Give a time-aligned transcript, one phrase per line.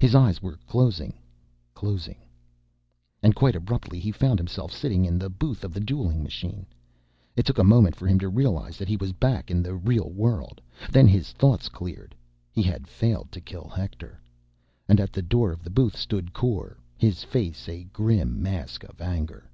[0.00, 1.14] His eyes were closing,
[1.72, 2.24] closing—
[3.22, 6.66] And, quite abruptly, he found himself sitting in the booth of the dueling machine.
[7.36, 10.10] It took a moment for him to realize that he was back in the real
[10.10, 10.60] world.
[10.90, 12.16] Then his thoughts cleared.
[12.50, 14.20] He had failed to kill Hector.
[14.88, 19.00] And at the door of the booth stood Kor, his face a grim mask of
[19.00, 19.48] anger.